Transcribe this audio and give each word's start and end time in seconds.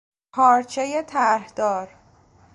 پارچهی 0.33 1.03
طرح 1.03 1.47
دار 1.55 1.95